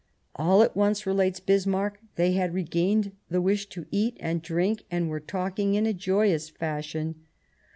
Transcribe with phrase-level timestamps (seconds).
[0.35, 4.83] "All at once," relates Bismarck," they had re gained the wish to eat and drink
[4.89, 7.27] and were talking in a joyous fashion.